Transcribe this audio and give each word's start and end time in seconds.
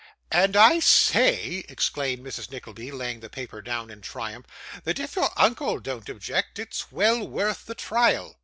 'And 0.31 0.55
I 0.55 0.79
say,' 0.79 1.63
exclaimed 1.69 2.25
Mrs. 2.25 2.49
Nickleby, 2.49 2.89
laying 2.91 3.19
the 3.19 3.29
paper 3.29 3.61
down 3.61 3.91
in 3.91 4.01
triumph, 4.01 4.47
'that 4.83 4.97
if 4.97 5.15
your 5.15 5.29
uncle 5.37 5.79
don't 5.79 6.09
object, 6.09 6.57
it's 6.57 6.91
well 6.91 7.19
worth 7.27 7.67
the 7.67 7.75
trial. 7.75 8.39